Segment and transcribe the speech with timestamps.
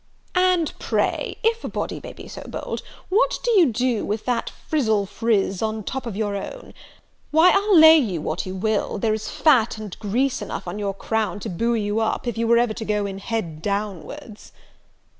[0.33, 4.49] "And pray, if a body may be so bold, what do you do with that
[4.49, 6.73] frizle frize top of your own?
[7.29, 10.95] Why, I'll lay you what you will, there is fat and grease enough on your
[10.95, 14.51] crown to buoy you up, if you were to go in head downwards."